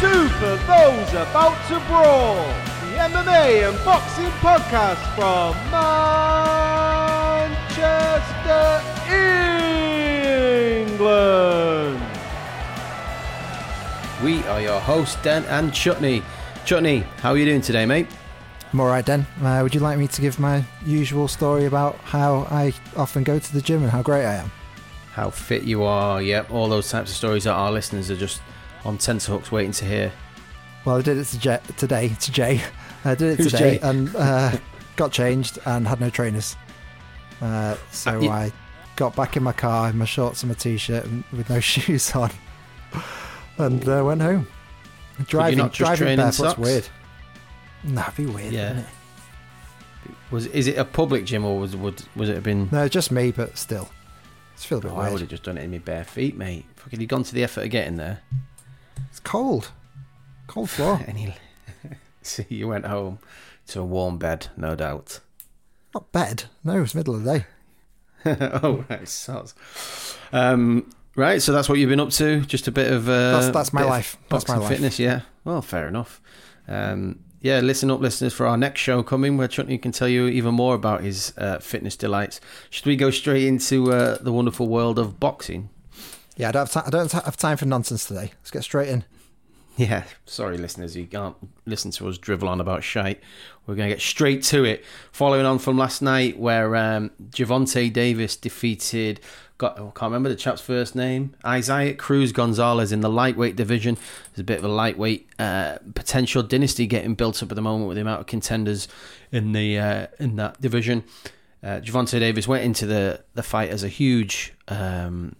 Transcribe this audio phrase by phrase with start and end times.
[0.00, 2.36] Two for those about to brawl.
[2.36, 5.56] The MMA and boxing podcast from
[7.42, 8.80] Manchester,
[10.86, 12.00] England.
[14.22, 16.22] We are your hosts, Dan and Chutney.
[16.64, 18.06] Chutney, how are you doing today, mate?
[18.72, 19.26] I'm all right, Dan.
[19.42, 23.40] Uh, would you like me to give my usual story about how I often go
[23.40, 24.52] to the gym and how great I am?
[25.12, 28.40] How fit you are, yep, all those types of stories that our listeners are just
[28.84, 30.12] on tenterhooks waiting to hear.
[30.84, 32.62] Well, I did it to Jay, today to Jay.
[33.04, 33.88] I did it Who's today Jay?
[33.88, 34.56] and uh,
[34.96, 36.56] got changed and had no trainers.
[37.40, 38.52] Uh, so Uh, you- I
[38.96, 42.12] got back in my car in my shorts and my t-shirt and with no shoes
[42.14, 42.30] on,
[43.58, 44.46] and uh, went home.
[45.26, 46.58] Driving, not just driving training barefoot's socks?
[46.58, 46.88] weird.
[47.84, 48.68] That'd be weird, Yeah.
[48.68, 50.14] wouldn't it?
[50.30, 52.68] Was is it a public gym or was would was it have been?
[52.70, 53.88] No, just me, but still,
[54.54, 55.20] it's feel a bit Oh, I would weird.
[55.22, 56.66] have just done it in my bare feet, mate.
[56.76, 58.20] Fucking, you gone to the effort of getting there,
[59.10, 59.70] It's cold,
[60.46, 61.00] cold floor.
[61.06, 61.34] and he,
[62.22, 63.18] so you went home
[63.68, 65.20] to a warm bed, no doubt.
[65.94, 66.44] Not bed.
[66.64, 67.46] No, it's middle of the day.
[68.62, 69.54] oh, right, soz.
[70.32, 72.40] Um, right, so that's what you've been up to.
[72.42, 74.16] Just a bit of uh, That's- that's my life.
[74.28, 74.68] That's my life.
[74.68, 75.22] Fitness, yeah.
[75.44, 76.20] Well, fair enough.
[76.66, 80.26] Um, yeah, listen up, listeners, for our next show coming, where Chutney can tell you
[80.26, 82.40] even more about his uh, fitness delights.
[82.68, 85.70] Should we go straight into uh, the wonderful world of boxing?
[86.38, 88.30] Yeah, I don't have, don't have time for nonsense today.
[88.38, 89.04] Let's get straight in.
[89.76, 91.36] Yeah, sorry, listeners, you can't
[91.66, 93.20] listen to us drivel on about shite.
[93.66, 94.84] We're going to get straight to it.
[95.12, 99.20] Following on from last night, where um, Gervonta Davis defeated,
[99.58, 103.56] got, oh, I can't remember the chap's first name, Isaiah Cruz Gonzalez in the lightweight
[103.56, 103.96] division.
[104.30, 107.88] There's a bit of a lightweight uh, potential dynasty getting built up at the moment
[107.88, 108.88] with the amount of contenders
[109.32, 111.04] in the uh, in that division.
[111.62, 115.34] Uh, Gervonta Davis went into the, the fight as a huge, um,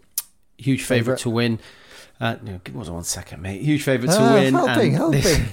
[0.59, 1.59] huge favourite to win.
[2.20, 3.62] Uh, no, give us one second, mate.
[3.62, 4.55] Huge favourite to Ah, win.
[4.55, 5.53] helping, and This, helping.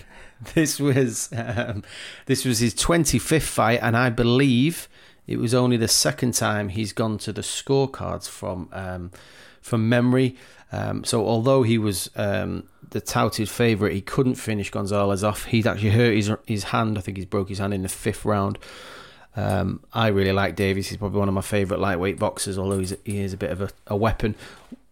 [0.55, 1.83] this was um,
[2.25, 4.87] this was his twenty fifth fight, and I believe
[5.27, 9.11] it was only the second time he's gone to the scorecards from um,
[9.61, 10.35] from memory.
[10.71, 15.45] Um, so although he was um, the touted favourite, he couldn't finish Gonzalez off.
[15.45, 16.97] He'd actually hurt his his hand.
[16.97, 18.57] I think he's broke his hand in the fifth round.
[19.37, 20.87] Um, I really like Davis.
[20.87, 23.61] He's probably one of my favourite lightweight boxers, although he's, he is a bit of
[23.61, 24.33] a, a weapon.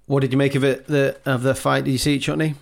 [0.06, 0.88] What did you make of it?
[0.88, 1.86] The of the fight?
[1.86, 2.56] Did you see it, Chutney?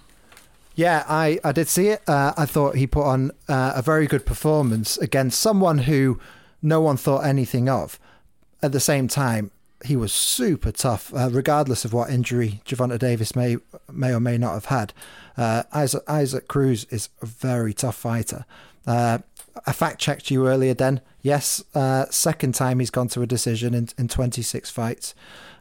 [0.76, 2.02] Yeah, I, I did see it.
[2.08, 6.20] Uh, I thought he put on uh, a very good performance against someone who
[6.62, 8.00] no one thought anything of.
[8.64, 9.52] At the same time,
[9.84, 13.58] he was super tough, uh, regardless of what injury Gervonta Davis may
[13.92, 14.94] may or may not have had.
[15.36, 18.46] Uh, Isaac, Isaac Cruz is a very tough fighter.
[18.86, 19.20] Uh,
[19.66, 21.02] I fact checked you earlier, Den.
[21.22, 25.14] Yes, uh, second time he's gone to a decision in, in 26 fights.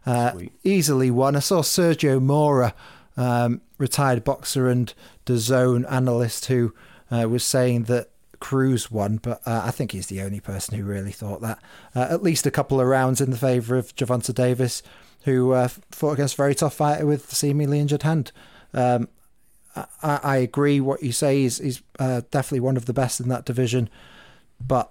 [0.06, 0.32] Uh,
[0.64, 1.36] easily won.
[1.36, 2.74] I saw Sergio Mora,
[3.16, 4.92] um, retired boxer and
[5.26, 6.74] DAZN analyst, who
[7.10, 8.10] uh, was saying that
[8.40, 11.58] Cruz won, but uh, I think he's the only person who really thought that.
[11.94, 14.82] Uh, at least a couple of rounds in the favour of Gervonta Davis,
[15.24, 18.32] who uh, fought against a very tough fighter with seemingly injured hand.
[18.72, 19.08] Um,
[19.76, 21.42] I, I agree what you say.
[21.42, 23.90] He's, he's uh, definitely one of the best in that division,
[24.58, 24.90] but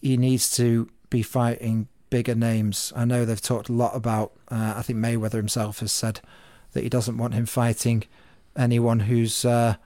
[0.00, 2.92] he needs to be fighting bigger names.
[2.94, 4.32] I know they've talked a lot about.
[4.48, 6.20] Uh, I think Mayweather himself has said
[6.72, 8.04] that he doesn't want him fighting
[8.56, 9.76] anyone who's uh,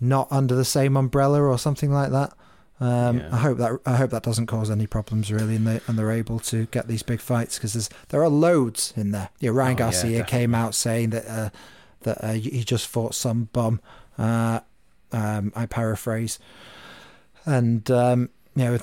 [0.00, 2.32] not under the same umbrella or something like that.
[2.80, 3.28] Um, Yeah.
[3.32, 6.10] I hope that I hope that doesn't cause any problems really, and they and they're
[6.10, 9.30] able to get these big fights because there are loads in there.
[9.40, 11.50] Yeah, Ryan Oh, yeah, Garcia came out saying that uh,
[12.02, 13.80] that uh, he just fought some bum.
[14.18, 14.60] Uh,
[15.12, 16.38] um, I paraphrase,
[17.46, 18.78] and um, you know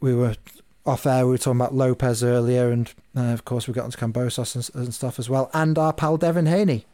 [0.00, 0.34] we were
[0.84, 1.24] off air.
[1.26, 4.84] We were talking about Lopez earlier, and uh, of course we got onto Kambosos and,
[4.84, 6.86] and stuff as well, and our pal Devin Haney.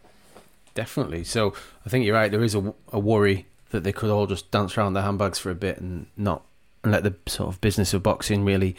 [0.74, 1.24] Definitely.
[1.24, 1.54] So
[1.84, 2.30] I think you're right.
[2.30, 5.50] There is a, a worry that they could all just dance around their handbags for
[5.50, 6.42] a bit and not
[6.82, 8.76] and let the sort of business of boxing really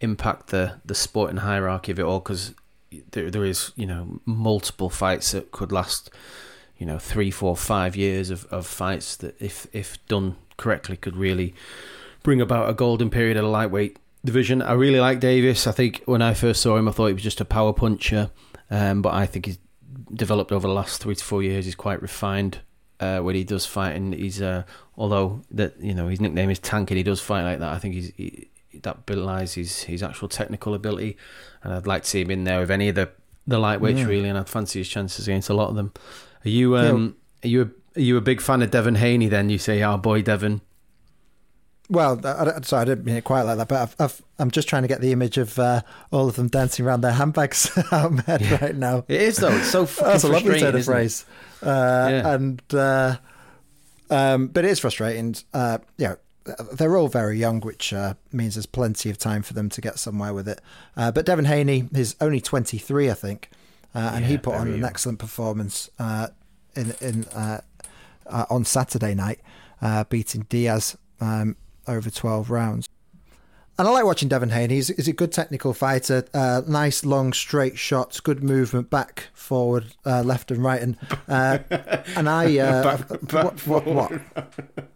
[0.00, 2.54] impact the the sporting hierarchy of it all because
[3.10, 6.10] there there is you know multiple fights that could last
[6.78, 11.16] you know three, four, five years of, of fights that if if done correctly could
[11.16, 11.54] really
[12.22, 13.96] bring about a golden period the lightweight
[14.28, 14.62] division.
[14.62, 15.66] I really like Davis.
[15.66, 18.30] I think when I first saw him, I thought he was just a power puncher,
[18.70, 19.58] um, but I think he's
[20.14, 21.64] developed over the last three to four years.
[21.64, 22.60] He's quite refined
[23.00, 24.62] uh, when he does fight, and he's uh,
[24.96, 27.72] although that you know his nickname is Tank, and he does fight like that.
[27.72, 28.48] I think he's he,
[28.82, 31.16] that belies his his actual technical ability,
[31.62, 33.08] and I'd like to see him in there with any of the
[33.46, 34.06] the lightweights Yeah.
[34.06, 35.92] really, and I'd fancy his chances against a lot of them.
[36.44, 39.28] Are you um are you a, are you a big fan of Devin Haney?
[39.28, 40.60] Then you say our boy Devin.
[41.90, 44.50] Well, I, I, sorry, I didn't mean it quite like that, but I've, I've, I'm
[44.50, 45.80] just trying to get the image of uh,
[46.12, 49.04] all of them dancing around their handbags out of my head right now.
[49.08, 49.56] It is though.
[49.56, 51.24] It's so That's a lovely turn of phrase.
[51.62, 51.66] Uh,
[52.10, 52.34] Yeah.
[52.34, 53.16] And uh,
[54.10, 55.34] Um, but it is frustrating.
[55.54, 56.16] Uh, you know,
[56.72, 59.98] they're all very young, which uh, means there's plenty of time for them to get
[59.98, 60.60] somewhere with it.
[60.96, 63.50] Uh, but Devin Haney is only 23, I think,
[63.94, 66.28] uh, and he put on very an excellent performance uh,
[66.74, 67.60] in in uh,
[68.26, 69.40] uh, on Saturday night,
[69.82, 71.56] uh, beating Diaz um,
[71.88, 72.88] over 12 rounds.
[73.80, 74.74] And I like watching Devin Haney.
[74.74, 76.24] He's, he's a good technical fighter.
[76.34, 80.82] Uh, nice long straight shots, good movement back, forward, uh, left and right.
[80.82, 80.96] And
[81.28, 81.58] uh,
[82.16, 84.20] and I uh, Back- back, what, what, what?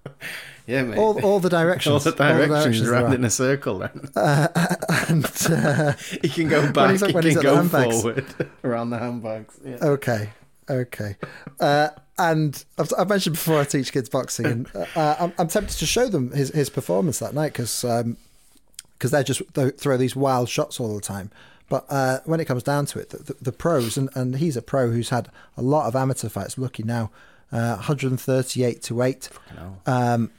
[0.64, 0.96] Yeah, mate.
[0.96, 1.92] All, all the directions.
[1.92, 3.16] All the directions, there round are.
[3.16, 3.80] in a circle.
[3.80, 5.92] Then and uh,
[6.22, 6.90] he can go back.
[6.90, 8.00] he's- he when he's can at the go handbags.
[8.02, 9.58] forward around the handbags.
[9.64, 9.78] Yeah.
[9.82, 10.30] okay,
[10.72, 11.16] okay.
[11.60, 11.88] Uh,
[12.18, 15.86] and I've, I've mentioned before I teach kids boxing, and uh, I'm, I'm tempted to
[15.86, 20.48] show them his, his performance that night because because they're just they throw these wild
[20.48, 21.30] shots all the time.
[21.68, 24.58] But uh, when it comes down to it, the, the, the pros and, and he's
[24.58, 26.58] a pro who's had a lot of amateur fights.
[26.58, 27.10] Lucky now,
[27.50, 29.30] uh, 138 to eight.
[29.56, 29.80] hell.
[29.86, 30.30] Um,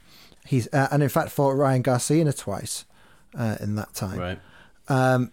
[0.46, 2.84] he's uh, and in fact fought Ryan Garcia twice
[3.36, 4.18] uh, in that time.
[4.18, 4.38] Right.
[4.88, 5.32] Um,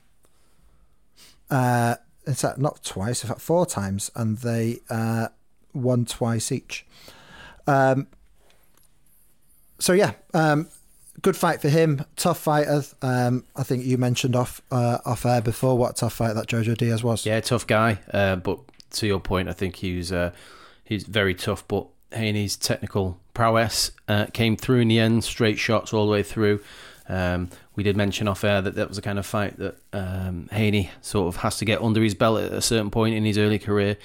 [1.50, 1.96] uh,
[2.32, 5.28] in fact, not twice, in fact, four times, and they uh,
[5.74, 6.86] won twice each.
[7.68, 8.08] Um,
[9.80, 10.70] so yeah, um,
[11.22, 12.06] good fight for him.
[12.16, 12.84] Tough fighter.
[13.02, 16.78] Um, I think you mentioned off uh, off air before what tough fight that Jojo
[16.78, 17.26] Diaz was.
[17.26, 18.00] Yeah, tough guy.
[18.14, 18.60] Uh, but
[18.92, 20.32] to your point, I think he's uh,
[20.86, 21.68] he's very tough.
[21.68, 25.26] But Haney's technical prowess uh, came through in the end.
[25.26, 26.62] Straight shots all the way through.
[27.12, 30.48] Um, we did mention off air that that was the kind of fight that um,
[30.50, 33.38] Haney sort of has to get under his belt at a certain point in his
[33.38, 33.98] early career,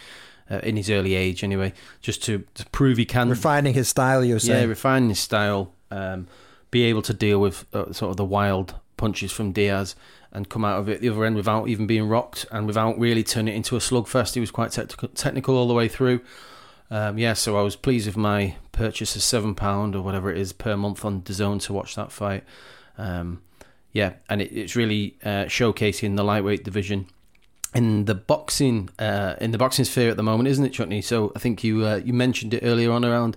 [0.51, 4.25] uh, in his early age anyway, just to, to prove he can Refining his style,
[4.25, 4.69] you were yeah, saying.
[4.69, 6.27] refine his style, um,
[6.73, 9.95] be able to deal with uh, sort of the wild punches from Diaz
[10.33, 13.23] and come out of it the other end without even being rocked and without really
[13.23, 14.35] turning it into a slugfest.
[14.35, 16.23] He was quite technical, technical all the way through.
[16.91, 20.39] Um, yeah, so I was pleased with my purchase of seven pound or whatever it
[20.39, 22.43] is per month on DAZN to watch that fight.
[22.99, 23.43] Um,
[23.93, 27.07] yeah, and it, it's really uh, showcasing the lightweight division
[27.75, 31.03] in the boxing uh, in the boxing sphere at the moment, isn't it, Chutney?
[31.03, 33.37] So I think you uh, you mentioned it earlier on around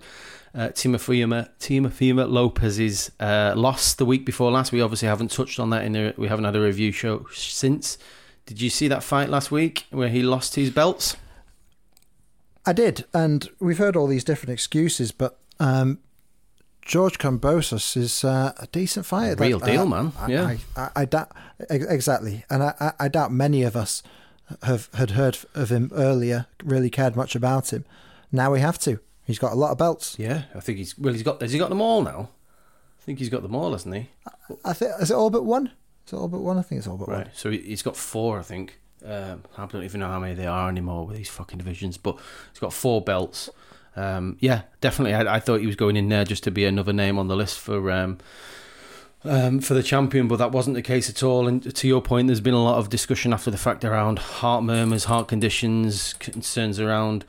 [0.55, 4.71] uh, Teofimo Lopez's uh, loss the week before last.
[4.71, 7.97] We obviously haven't touched on that in a, we haven't had a review show since.
[8.45, 11.15] Did you see that fight last week where he lost his belts?
[12.65, 15.99] I did, and we've heard all these different excuses, but um,
[16.89, 19.33] George Kambosos is uh, a decent fighter.
[19.33, 20.11] A real That- deal, uh, man.
[20.17, 20.57] I, Yeah.
[20.75, 21.31] I, I, doubt
[21.69, 24.01] exactly, and I, I, I doubt many of us
[24.63, 27.85] have had heard of him earlier, really cared much about him.
[28.31, 28.99] Now we have to.
[29.23, 30.15] He's got a lot of belts.
[30.17, 31.13] Yeah, I think he's well.
[31.13, 32.29] He's got has he got them all now?
[32.99, 34.09] I think he's got them all, hasn't he?
[34.65, 35.67] I think is it all but one?
[36.07, 36.57] Is it all but one?
[36.57, 37.15] I think it's all but Right.
[37.17, 37.25] one.
[37.25, 37.35] Right.
[37.37, 38.79] So he- he's got four, I think.
[39.05, 42.17] Um, I don't even know how many there are anymore with these fucking divisions, but
[42.51, 43.51] he's got four belts.
[43.95, 45.13] Um, yeah, definitely.
[45.13, 47.35] I, I thought he was going in there just to be another name on the
[47.35, 48.19] list for um,
[49.23, 51.47] um, for the champion, but that wasn't the case at all.
[51.47, 54.63] And to your point, there's been a lot of discussion after the fact around heart
[54.63, 57.25] murmurs, heart conditions, concerns around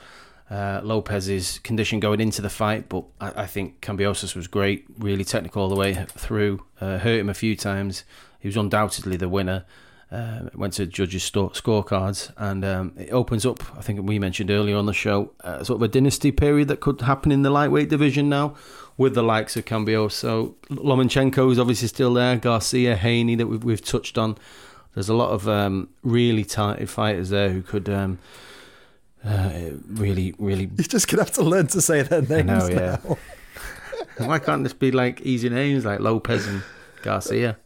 [0.50, 2.88] uh, Lopez's condition going into the fight.
[2.88, 6.64] But I, I think Kambosos was great, really technical all the way through.
[6.80, 8.04] Uh, hurt him a few times.
[8.38, 9.64] He was undoubtedly the winner.
[10.10, 13.62] Uh, went to judges' sto- scorecards, and um, it opens up.
[13.78, 16.80] I think we mentioned earlier on the show, uh, sort of a dynasty period that
[16.80, 18.56] could happen in the lightweight division now,
[18.96, 20.08] with the likes of Cambio.
[20.08, 22.34] So Lomachenko is obviously still there.
[22.36, 24.36] Garcia, Haney that we've, we've touched on.
[24.94, 28.18] There's a lot of um, really talented fighters there who could um,
[29.24, 29.50] uh,
[29.86, 30.68] really, really.
[30.76, 32.46] He's just gonna have to learn to say their names.
[32.46, 32.96] know, yeah.
[33.04, 33.18] now.
[34.26, 36.62] Why can't this be like easy names like Lopez and
[37.02, 37.56] Garcia?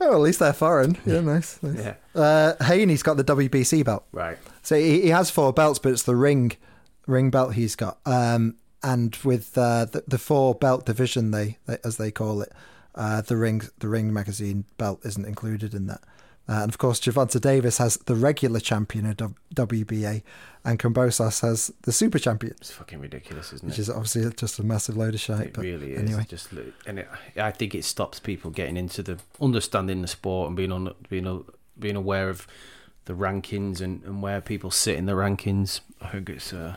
[0.00, 0.96] Oh, at least they're foreign.
[1.04, 1.58] Yeah, nice.
[1.62, 1.76] nice.
[1.78, 4.04] Yeah, Uh, Haney's got the WBC belt.
[4.12, 4.38] right.
[4.62, 6.52] So he, he has four belts, but it's the ring
[7.06, 7.98] ring belt he's got.
[8.06, 12.52] Um, and with uh, the, the four belt division, they, they as they call it,
[12.94, 16.02] uh, the ring the ring magazine belt isn't included in that.
[16.48, 20.22] Uh, and of course, Gervonta Davis has the regular champion of W- WBA,
[20.64, 23.70] and Kambosos has the super champion, It's fucking ridiculous, isn't it?
[23.72, 25.48] which is obviously just a massive load of shite.
[25.48, 25.98] It but really is.
[26.00, 26.50] Anyway, Just
[26.86, 30.72] and it, I think it stops people getting into the understanding the sport and being
[30.72, 31.40] on being a,
[31.78, 32.46] being aware of
[33.04, 35.80] the rankings and, and where people sit in the rankings.
[36.00, 36.76] I think it's uh,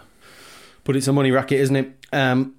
[0.83, 1.91] but it's a money racket, isn't it?
[2.11, 2.55] Um,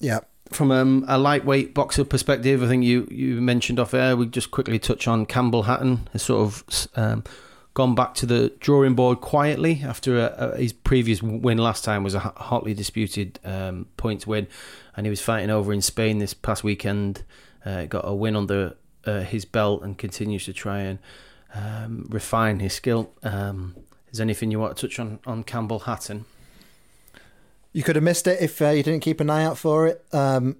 [0.00, 0.20] yeah.
[0.54, 4.16] From um, a lightweight boxer perspective, I think you, you mentioned off air.
[4.16, 7.24] We just quickly touch on Campbell Hatton has sort of um,
[7.74, 12.04] gone back to the drawing board quietly after a, a, his previous win last time
[12.04, 14.46] was a hotly disputed um, points win,
[14.96, 17.22] and he was fighting over in Spain this past weekend.
[17.64, 20.98] Uh, got a win under uh, his belt and continues to try and
[21.54, 23.12] um, refine his skill.
[23.22, 23.76] Um,
[24.10, 26.26] is anything you want to touch on on Campbell Hatton?
[27.72, 30.04] You could have missed it if uh, you didn't keep an eye out for it.
[30.12, 30.56] Um,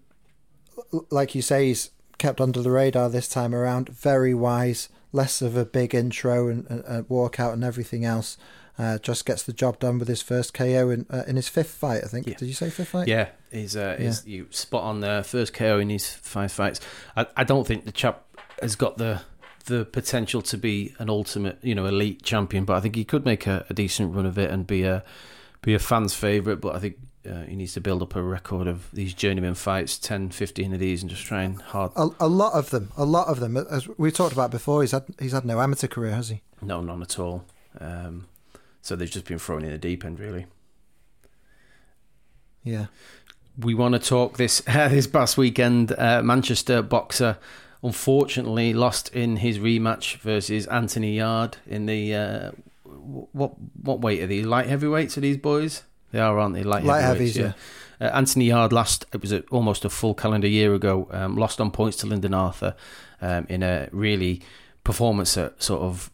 [1.11, 3.89] like you say, he's kept under the radar this time around.
[3.89, 8.39] Very wise, less of a big intro and, and, and walkout and everything else.
[8.79, 11.71] Uh, just gets the job done with his first KO in uh, in his fifth
[11.71, 12.03] fight.
[12.05, 12.27] I think.
[12.27, 12.37] Yeah.
[12.37, 13.07] Did you say fifth fight?
[13.07, 15.23] Yeah, he's, uh, he's you spot on there.
[15.23, 16.81] First KO in his five fights.
[17.15, 18.25] I, I don't think the chap
[18.63, 19.21] has got the
[19.67, 23.25] the potential to be an ultimate, you know, elite champion, but I think he could
[23.25, 25.05] make a, a decent run of it and be a
[25.63, 26.61] be a fan's favourite.
[26.61, 29.99] But I think uh, he needs to build up a record of these journeyman fights,
[29.99, 31.93] 10, 15 of these, and just try and hard.
[31.97, 32.93] A, a lot of them.
[32.97, 33.57] A lot of them.
[33.57, 36.43] As we talked about before, he's had he's had no amateur career, has he?
[36.61, 37.45] No, none at all.
[37.81, 38.29] Um,
[38.83, 40.47] so they've just been thrown in the deep end, really.
[42.65, 42.87] Yeah.
[43.59, 45.93] we want to talk this this past weekend.
[45.97, 47.39] Uh, Manchester boxer
[47.83, 52.51] unfortunately lost in his rematch versus Anthony Yarde in the uh,
[53.03, 55.19] what what weight are these light heavyweights?
[55.19, 55.83] Are these boys?
[56.13, 56.63] They are, aren't they?
[56.63, 57.55] Light, Light heavyweights, heavies,
[58.01, 61.09] Uh, Anthony Yarde last it was a, almost a full calendar year ago.
[61.11, 62.75] Um, lost on points to Lyndon Arthur
[63.21, 64.43] um, in a really
[64.85, 66.11] performance that sort of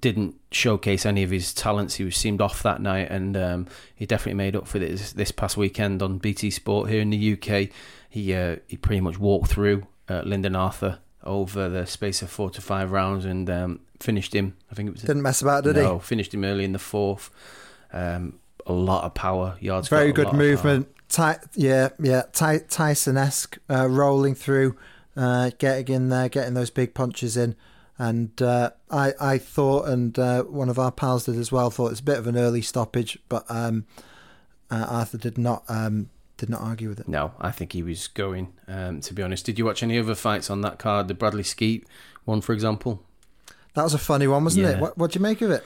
[0.00, 1.96] didn't showcase any of his talents.
[1.96, 5.30] He was seemed off that night, and um, he definitely made up for this this
[5.30, 7.68] past weekend on BT Sport here in the UK.
[8.08, 12.50] He uh, he pretty much walked through uh, Lyndon Arthur over the space of four
[12.50, 14.56] to five rounds and um, finished him.
[14.70, 15.82] I think it was Didn't mess about, did he?
[15.82, 17.30] no, finished him early in the fourth.
[17.92, 19.56] Um, a lot of power.
[19.60, 19.88] Yards?
[19.88, 20.88] Very good movement.
[21.08, 22.22] Ty- yeah, yeah.
[22.32, 24.76] Ty- Tyson esque, uh, rolling through,
[25.16, 27.56] uh, getting in there, getting those big punches in.
[27.98, 31.92] And uh, I, I thought, and uh, one of our pals did as well, thought
[31.92, 33.86] it's a bit of an early stoppage, but um,
[34.70, 37.06] uh, Arthur did not um, did not argue with it.
[37.08, 38.52] No, I think he was going.
[38.66, 41.06] Um, to be honest, did you watch any other fights on that card?
[41.06, 41.84] The Bradley Skeete
[42.24, 43.02] one, for example.
[43.74, 44.72] That was a funny one, wasn't Yeah.
[44.72, 44.80] it?
[44.80, 45.64] What what do you make of it?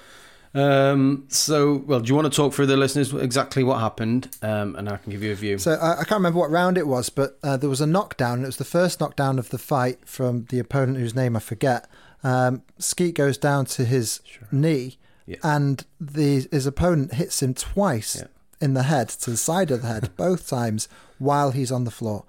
[0.54, 4.34] Um, so, well, do you want to talk through the listeners exactly what happened?
[4.42, 5.58] Um, and I can give you a view.
[5.58, 8.34] So I, I can't remember what round it was, but uh, there was a knockdown.
[8.38, 11.40] and It was the first knockdown of the fight from the opponent whose name I
[11.40, 11.86] forget.
[12.24, 14.96] Um, Skeete goes down to his knee,
[15.26, 15.36] Yeah.
[15.42, 18.26] and the his opponent hits him twice Yeah.
[18.60, 20.88] in the head, to the side of the head, both times
[21.18, 22.24] while he's on the floor.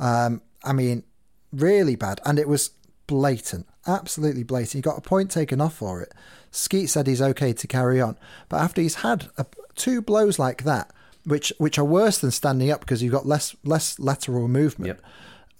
[0.00, 1.04] Um, I mean,
[1.52, 2.70] really bad, and it was
[3.06, 4.72] blatant, absolutely blatant.
[4.74, 6.12] He got a point taken off for it.
[6.52, 8.16] Skeete said he's okay to carry on,
[8.48, 9.46] but after he's had a,
[9.76, 10.90] two blows like that,
[11.24, 15.02] which which are worse than standing up because you've got less less lateral movement, Yep.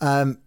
[0.00, 0.39] um,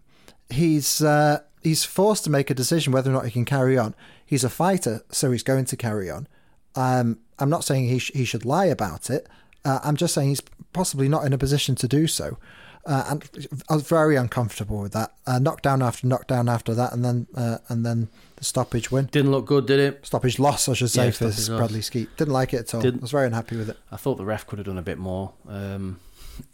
[0.50, 3.96] he's uh, he's forced to make a decision whether or not he can carry on.
[4.26, 6.28] He's a fighter, so he's going to carry on.
[6.76, 9.28] Um, I'm not saying he sh- he should lie about it.
[9.64, 10.42] Uh, I'm just saying he's
[10.74, 12.38] possibly not in a position to do so.
[12.86, 15.14] Uh, and I was very uncomfortable with that.
[15.26, 19.32] Uh, knockdown after knockdown after that, and then uh, and then the stoppage win, Didn't
[19.32, 20.06] look good, did it?
[20.06, 21.58] stoppage loss, I should say, Yeah, for stoppage loss.
[21.60, 22.10] Bradley Skeete.
[22.18, 22.82] Didn't like it at all.
[22.82, 23.78] Didn't- I was very unhappy with it.
[23.92, 25.34] I thought the ref could have done a bit more.
[25.48, 26.00] Um,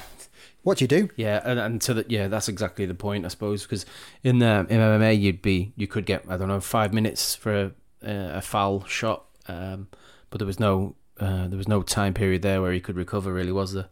[0.63, 1.11] What do you do?
[1.17, 3.65] yeah, and, and to the, yeah, that's exactly the point, I suppose.
[3.65, 3.85] Because
[4.23, 7.73] in the in MMA, you'd be you could get I don't know five minutes for
[8.03, 9.89] a, a foul shot, um,
[10.31, 13.31] but there was no uh, there was no time period there where he could recover.
[13.31, 13.89] Really, was there?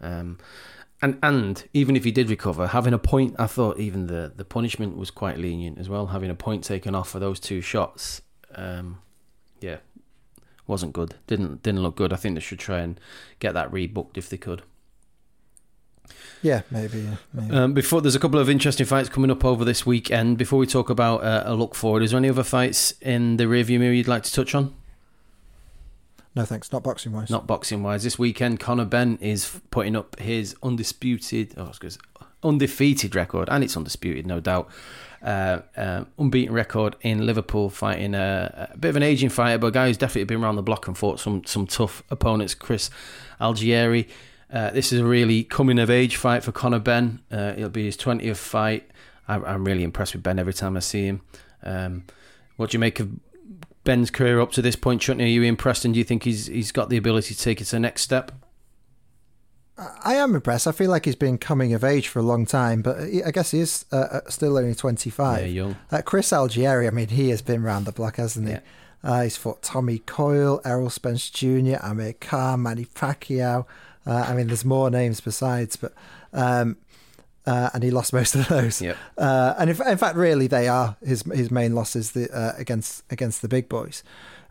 [0.00, 0.38] Um,
[1.02, 4.44] and and even if he did recover, having a point, I thought even the the
[4.44, 6.06] punishment was quite lenient as well.
[6.06, 8.22] Having a point taken off for those two shots,
[8.54, 9.00] um,
[9.60, 9.78] yeah,
[10.66, 11.16] wasn't good.
[11.26, 12.12] Didn't didn't look good.
[12.12, 12.98] I think they should try and
[13.40, 14.62] get that rebooked if they could.
[16.40, 17.00] Yeah, maybe.
[17.00, 17.54] Yeah, maybe.
[17.54, 20.38] Um, before there's a couple of interesting fights coming up over this weekend.
[20.38, 23.44] Before we talk about uh, a look forward, is there any other fights in the
[23.44, 24.74] rearview mirror you'd like to touch on?
[26.34, 26.72] No thanks.
[26.72, 27.30] Not boxing wise.
[27.30, 28.04] Not boxing wise.
[28.04, 31.98] This weekend, Conor Benn is putting up his undisputed, oh, say,
[32.42, 34.70] undefeated record, and it's undisputed, no doubt.
[35.22, 39.68] Uh, uh, unbeaten record in Liverpool, fighting a, a bit of an aging fighter, but
[39.68, 42.54] a guy who's definitely been around the block and fought some some tough opponents.
[42.54, 42.90] Chris
[43.40, 44.08] Algieri.
[44.52, 47.20] Uh, this is a really coming of age fight for Conor Benn.
[47.30, 48.90] Uh, it'll be his twentieth fight.
[49.28, 51.20] I, I'm really impressed with Benn every time I see him.
[51.62, 52.04] Um,
[52.56, 53.10] what do you make of
[53.84, 55.24] Benn's career up to this point, Chutney?
[55.24, 57.64] Are you impressed, and do you think he's he's got the ability to take it
[57.64, 58.32] to the next step?
[60.04, 60.66] I am impressed.
[60.66, 63.52] I feel like he's been coming of age for a long time, but I guess
[63.52, 65.40] he is uh, uh, still only 25.
[65.40, 65.76] Yeah, young.
[65.90, 68.54] Uh, Chris Algieri, I mean, he has been round the block, hasn't he?
[68.54, 68.60] Yeah.
[69.02, 73.66] Uh, he's fought Tommy Coyle, Errol Spence Jr., Amir Khan, Manny Pacquiao.
[74.06, 75.92] Uh, I mean, there's more names besides, but
[76.32, 76.76] um,
[77.46, 78.80] uh, and he lost most of those.
[78.80, 78.96] Yep.
[79.18, 83.04] Uh, and in, in fact, really, they are his his main losses the, uh, against
[83.10, 84.02] against the big boys.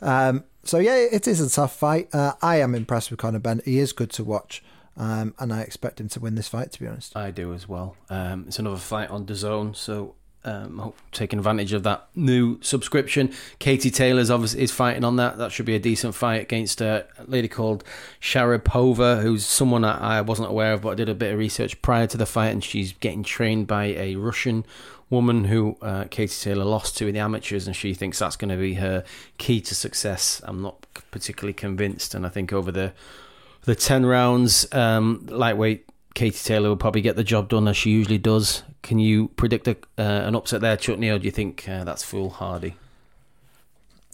[0.02, 2.14] Um, so yeah, it is a tough fight.
[2.14, 3.62] Uh, I am impressed with Conor Benn.
[3.66, 4.64] He is good to watch,
[4.98, 6.72] um, and I expect him to win this fight.
[6.74, 7.16] To be honest.
[7.16, 7.96] I do as well.
[8.10, 13.32] Um, it's another fight on DAZN, so um, taking advantage of that new subscription.
[13.60, 15.38] Katie Taylor's obviously is fighting on that.
[15.38, 17.84] That should be a decent fight against a lady called
[18.20, 22.08] Sharipova, who's someone I wasn't aware of, but I did a bit of research prior
[22.08, 24.66] to the fight, and she's getting trained by a Russian
[25.10, 28.50] woman who uh, Katie Taylor lost to in the amateurs, and she thinks that's going
[28.50, 29.04] to be her
[29.38, 30.42] key to success.
[30.46, 32.94] I'm not particularly convinced, and I think over the
[33.64, 37.92] the ten rounds, um, lightweight Katie Taylor will probably get the job done as she
[37.92, 38.64] usually does.
[38.82, 42.04] Can you predict a, uh, an upset there, Chutney, or do you think uh, that's
[42.04, 42.76] foolhardy?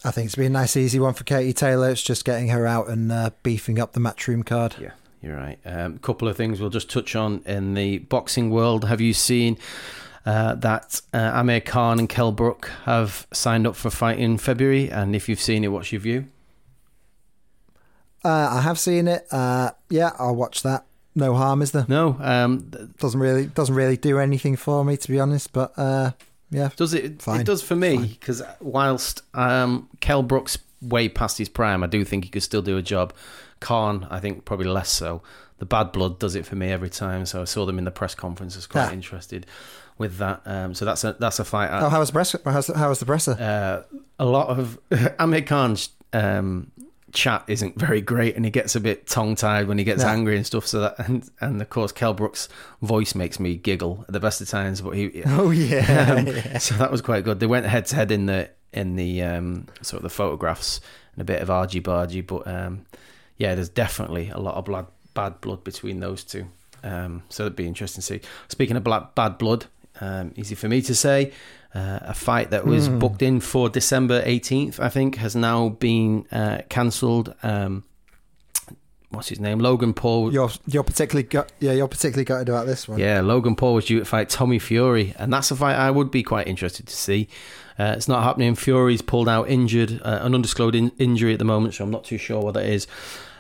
[0.04, 1.90] I think it's been a nice, easy one for Katie Taylor.
[1.90, 4.76] It's just getting her out and uh, beefing up the matchroom card.
[4.80, 5.58] Yeah, you're right.
[5.66, 8.86] A um, couple of things we'll just touch on in the boxing world.
[8.86, 9.58] Have you seen
[10.26, 14.38] uh, that uh, Amir Khan and Kell Brook have signed up for a fight in
[14.38, 14.92] February?
[14.92, 16.28] And if you've seen it, what's your view?
[18.24, 19.26] Uh, I have seen it.
[19.32, 20.86] Uh, yeah, I'll watch that
[21.18, 21.86] no harm, is there?
[21.88, 22.70] No, um,
[23.00, 25.52] doesn't really doesn't really do anything for me to be honest.
[25.52, 26.12] But uh,
[26.52, 27.22] yeah, does it?
[27.22, 27.42] Fine.
[27.42, 32.06] It does for me because whilst um, Kell Brooks way past his prime, I do
[32.06, 33.14] think he could still do a job.
[33.60, 35.24] Khan, I think probably less so.
[35.58, 37.26] The bad blood does it for me every time.
[37.26, 38.56] So I saw them in the press conference.
[38.56, 38.94] I was quite yeah.
[38.94, 39.48] interested
[39.98, 40.42] with that.
[40.46, 41.70] Um, so that's a that's a fight.
[41.72, 42.36] Oh, how was the press?
[42.46, 43.32] How's, how was the presser?
[43.40, 44.78] Uh, a lot of
[45.20, 46.72] Amir Khan's um,
[47.14, 50.36] chat isn't very great and he gets a bit tongue tied when he gets angry
[50.36, 52.50] and stuff so that and and of course Kell Brook's
[52.82, 56.58] voice makes me giggle at the best of times but he oh yeah, um, yeah.
[56.58, 57.40] so that was quite good.
[57.40, 60.82] They went head to head in the in the um, sort of the photographs
[61.14, 62.86] and a bit of argy bargy but um,
[63.38, 66.46] yeah there's definitely a lot of blood bad blood between those two.
[66.84, 68.22] Um, so it'd be interesting to see.
[68.50, 69.66] Speaking of black, bad blood
[70.00, 71.32] um, easy for me to say
[71.78, 72.98] uh, a fight that was mm.
[72.98, 77.36] booked in for December 18th, I think, has now been uh, cancelled.
[77.44, 77.84] Um,
[79.12, 79.60] what's his name?
[79.60, 80.34] Logan Paul.
[80.34, 82.98] You're you're particularly got yeah you're particularly gutted about this one.
[82.98, 86.10] Yeah, Logan Paul was due to fight Tommy Fury, and that's a fight I would
[86.10, 87.28] be quite interested to see.
[87.78, 88.56] Uh, it's not happening.
[88.56, 92.06] Fury's pulled out injured, uh, an undisclosed in- injury at the moment, so I'm not
[92.06, 92.88] too sure what that is.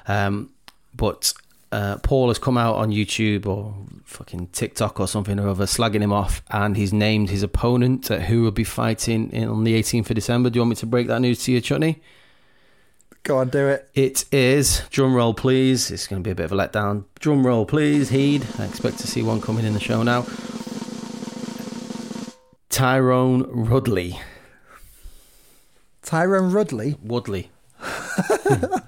[0.08, 0.51] Um,
[0.96, 1.34] but
[1.72, 6.02] uh, Paul has come out on YouTube or fucking TikTok or something or other, slagging
[6.02, 9.78] him off, and he's named his opponent uh, who will be fighting in, on the
[9.78, 10.50] 18th of December.
[10.50, 12.02] Do you want me to break that news to you, Chutney?
[13.24, 13.89] Go on, do it.
[13.94, 15.91] It is drum roll, please.
[15.91, 17.04] It's going to be a bit of a letdown.
[17.20, 18.10] Drum roll, please.
[18.10, 18.46] Heed.
[18.58, 20.22] I expect to see one coming in the show now.
[22.70, 24.18] Tyron Rudley.
[26.04, 26.96] Tyron Rudley.
[27.02, 27.52] Woodley.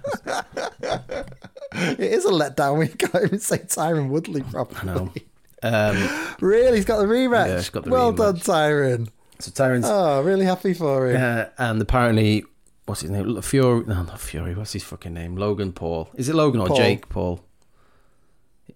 [1.99, 4.81] it is a letdown when you can't even say Tyron Woodley properly.
[4.81, 5.13] I know.
[5.61, 5.97] Um,
[6.39, 7.47] really, he's got the rematch.
[7.47, 8.17] Yeah, he's got the well rematch.
[8.17, 9.09] done, Tyron.
[9.39, 9.85] So Tyron's.
[9.87, 11.21] Oh, really happy for him.
[11.21, 12.45] Uh, and apparently,
[12.85, 13.41] what's his name?
[13.41, 13.83] Fury.
[13.85, 14.55] No, not Fury.
[14.55, 15.35] What's his fucking name?
[15.35, 16.09] Logan Paul.
[16.15, 16.77] Is it Logan or Paul.
[16.77, 17.43] Jake Paul?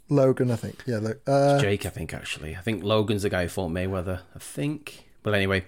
[0.10, 0.84] Logan, I think.
[0.86, 1.86] Yeah, uh, Jake.
[1.86, 2.56] I think actually.
[2.56, 4.20] I think Logan's the guy who fought Mayweather.
[4.36, 5.06] I think.
[5.24, 5.64] But anyway.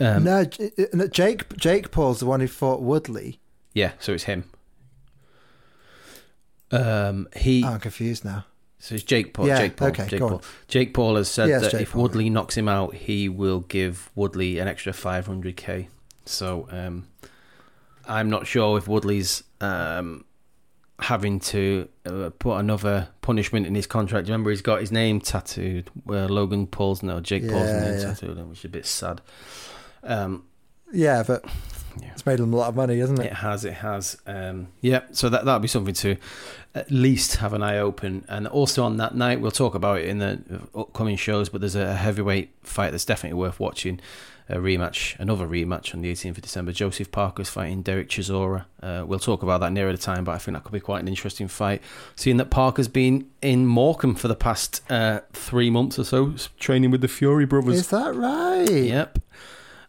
[0.00, 1.56] Um, no, Jake.
[1.56, 3.38] Jake Paul's the one who fought Woodley.
[3.72, 4.50] Yeah, so it's him.
[6.70, 7.62] Um, he.
[7.64, 8.44] Oh, I'm confused now.
[8.78, 9.48] So it's Jake Paul.
[9.48, 9.88] Yeah, Jake Paul.
[9.88, 10.34] okay, Jake Paul.
[10.34, 10.40] on.
[10.68, 12.02] Jake Paul has said Yeah, that Jake if Paul.
[12.02, 15.88] Woodley knocks him out, he will give Woodley an extra 500k.
[16.26, 17.06] So um,
[18.06, 20.24] I'm not sure if Woodley's um,
[21.00, 24.28] having to uh, put another punishment in his contract.
[24.28, 25.88] Remember, he's got his name tattooed.
[26.04, 29.20] Where Logan Paul's no Jake Paul's name tattooed, which is a bit sad.
[30.02, 30.44] Um,
[30.92, 31.44] Yeah, but
[32.00, 32.10] Yeah.
[32.12, 33.26] it's made him a lot of money, isn't it?
[33.26, 34.16] It has, it has.
[34.26, 36.16] Um, yeah, so that that'll be something to
[36.74, 38.24] at least have an eye open.
[38.28, 40.40] And also on that night, we'll talk about it in the
[40.74, 41.48] upcoming shows.
[41.48, 44.00] But there's a heavyweight fight that's definitely worth watching.
[44.48, 46.70] A rematch, another rematch on the 18th of December.
[46.70, 48.66] Joseph Parker's fighting Derek Chisora.
[48.80, 51.00] Uh, we'll talk about that nearer the time, but I think that could be quite
[51.02, 51.82] an interesting fight.
[52.14, 56.92] Seeing that Parker's been in Morecambe for the past uh, three months or so, training
[56.92, 57.74] with the Fury brothers.
[57.80, 58.70] Is that right?
[58.70, 59.18] Yep.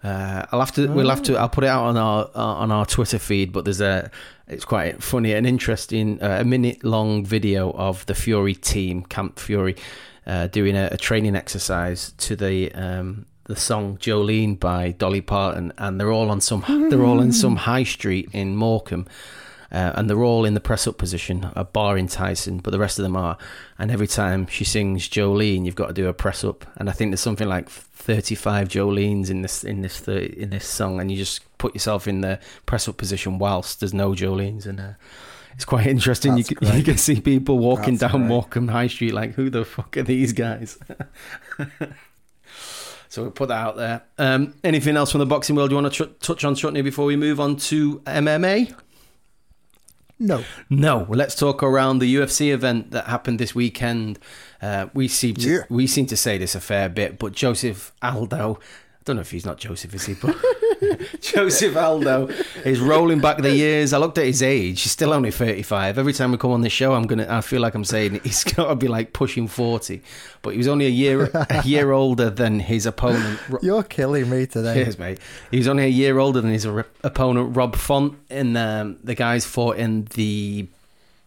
[0.07, 0.87] Uh, I'll have to.
[0.87, 1.35] We'll have to.
[1.35, 3.51] I'll put it out on our uh, on our Twitter feed.
[3.51, 4.09] But there's a.
[4.47, 6.21] It's quite funny and interesting.
[6.21, 9.75] Uh, a minute long video of the Fury team, Camp Fury,
[10.25, 15.73] uh, doing a, a training exercise to the um, the song Jolene by Dolly Parton,
[15.77, 16.63] and they're all on some.
[16.89, 19.07] They're all in some high street in Morecambe.
[19.71, 22.79] Uh, and they're all in the press up position, a bar in Tyson, but the
[22.79, 23.37] rest of them are.
[23.77, 26.65] And every time she sings Jolene, you've got to do a press up.
[26.77, 30.65] And I think there's something like 35 Jolenes in this in this 30, in this
[30.65, 34.65] song, and you just put yourself in the press up position whilst there's no Jolenes,
[34.65, 34.93] and uh,
[35.53, 36.37] it's quite interesting.
[36.37, 38.29] You can, you can see people walking That's down great.
[38.29, 40.77] Morecambe High Street like, who the fuck are these guys?
[43.09, 44.03] So we'll put that out there.
[44.17, 47.05] Um, anything else from the boxing world you want to tr- touch on, Chutney, before
[47.05, 48.75] we move on to MMA?
[50.19, 50.43] No.
[50.69, 54.17] No, well, let's talk around the UFC event that happened this weekend.
[54.61, 55.59] Uh, we seem to Yeah.
[55.69, 58.59] we seem to say this a fair bit, but Joseph Aldo
[59.07, 60.13] don't know if he's not Joseph, is he?
[60.13, 60.35] But
[61.21, 62.27] Joseph Aldo
[62.65, 63.93] is rolling back the years.
[63.93, 65.97] I looked at his age; he's still only thirty-five.
[65.97, 67.25] Every time we come on this show, I'm gonna.
[67.29, 70.01] I feel like I'm saying he's got to be like pushing forty,
[70.41, 73.39] but he was only a year a year older than his opponent.
[73.61, 74.83] You're killing me today.
[74.83, 75.19] Cheers, mate.
[75.49, 79.45] He was only a year older than his opponent, Rob Font, and um, the guys
[79.45, 80.67] fought in the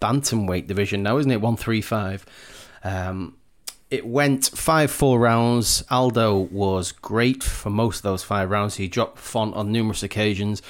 [0.03, 1.41] bantamweight division now, isn't it?
[1.41, 2.27] One three five.
[2.85, 3.37] Um,
[3.91, 5.85] it went five four rounds.
[5.91, 8.77] Aldo was great for most of those five rounds.
[8.77, 10.63] He dropped Font on numerous occasions.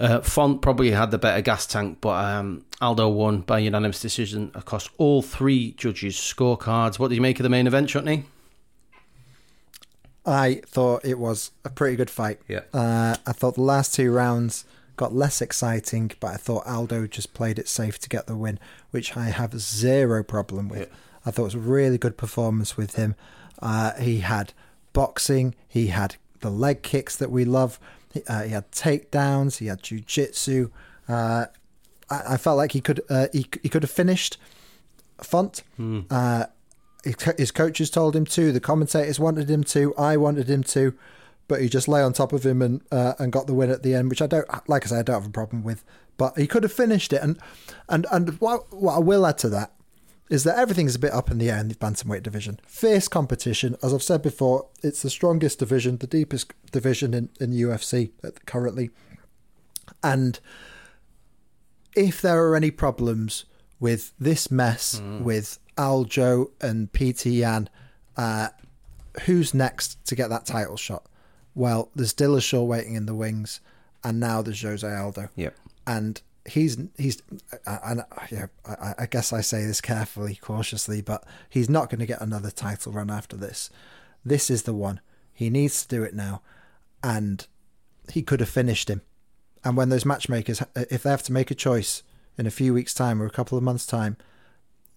[0.00, 4.52] Uh, Font probably had the better gas tank, but um, Aldo won by unanimous decision
[4.54, 6.98] across all three judges' scorecards.
[6.98, 8.24] What did you make of the main event, Chutney?
[10.24, 12.38] I thought it was a pretty good fight.
[12.46, 12.60] Yeah.
[12.72, 14.64] Uh, I thought the last two rounds
[14.96, 18.60] got less exciting, but I thought Aldo just played it safe to get the win,
[18.90, 20.88] which I have zero problem with.
[20.88, 20.94] Yeah.
[21.28, 23.14] I thought it was a really good performance with him.
[23.60, 24.52] Uh, he had
[24.92, 27.78] boxing, he had the leg kicks that we love,
[28.12, 30.70] he, uh, he had takedowns, he had jujitsu.
[31.08, 31.46] Uh,
[32.08, 34.38] I, I felt like he could uh, he, he could have finished
[35.22, 35.62] Font.
[36.10, 36.46] Uh,
[37.04, 38.52] his his coaches told him to.
[38.52, 39.94] The commentators wanted him to.
[39.96, 40.94] I wanted him to,
[41.46, 43.82] but he just lay on top of him and uh, and got the win at
[43.82, 44.84] the end, which I don't like.
[44.86, 45.84] I said, I don't have a problem with.
[46.16, 47.38] But he could have finished it, and
[47.88, 49.72] and and what what I will add to that
[50.30, 52.60] is that everything's a bit up in the air in the bantamweight division.
[52.66, 54.66] Fierce competition, as I've said before.
[54.82, 58.10] It's the strongest division, the deepest division in in UFC
[58.46, 58.90] currently,
[60.02, 60.38] and
[61.94, 63.44] if there are any problems
[63.80, 67.68] with this mess with Aljo and Petr Yan,
[68.16, 68.48] uh,
[69.22, 71.06] who's next to get that title shot?
[71.54, 73.60] Well, there's Dillashaw waiting in the wings,
[74.04, 75.28] and now there's Jose Aldo.
[75.36, 75.56] Yep.
[75.86, 77.22] And he's he's
[77.66, 82.06] and yeah, I, I guess I say this carefully, cautiously, but he's not going to
[82.06, 83.70] get another title run after this.
[84.24, 85.00] This is the one.
[85.32, 86.42] He needs to do it now,
[87.02, 87.46] and
[88.12, 89.02] he could have finished him.
[89.64, 92.02] And when those matchmakers, if they have to make a choice
[92.36, 94.16] in a few weeks' time or a couple of months' time,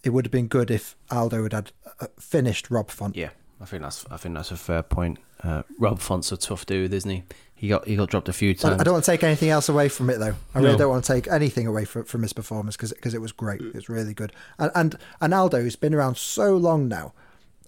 [0.03, 3.15] it would have been good if Aldo had, had uh, finished Rob Font.
[3.15, 5.19] Yeah, I think that's I think that's a fair point.
[5.43, 7.23] Uh, Rob Font's a tough dude, isn't he?
[7.61, 8.81] He got he got dropped a few times.
[8.81, 10.33] I don't want to take anything else away from it, though.
[10.55, 10.77] I really No.
[10.79, 13.61] don't want to take anything away from, from his performance because it was great.
[13.61, 14.33] It was really good.
[14.57, 17.13] And and, and Aldo, who's been around so long now,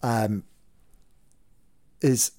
[0.01, 0.45] um,
[2.01, 2.31] is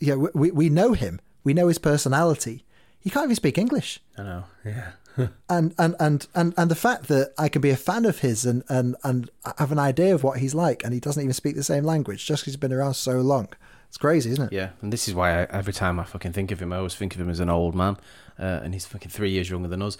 [0.00, 1.18] yeah, we- we we know him.
[1.44, 2.66] We know his personality.
[3.00, 4.00] He can't even speak English.
[4.16, 4.44] I know.
[4.64, 4.92] Yeah.
[5.48, 8.46] and and and and and the fact that I can be a fan of his
[8.46, 11.56] and and and have an idea of what he's like, and he doesn't even speak
[11.56, 13.48] the same language just because he's been around so long.
[13.88, 14.52] It's crazy, isn't it?
[14.52, 16.94] Yeah, and this is why I, every time I fucking think of him, I always
[16.94, 17.96] think of him as an old man,
[18.38, 19.98] uh, and he's fucking three years younger than us.